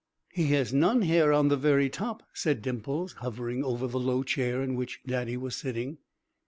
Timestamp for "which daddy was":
4.73-5.55